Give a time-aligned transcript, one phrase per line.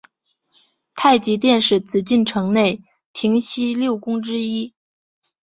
[0.95, 2.81] 太极殿是紫禁城内
[3.13, 4.73] 廷西六宫之一。